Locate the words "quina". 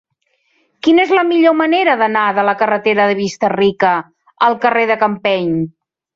0.85-1.03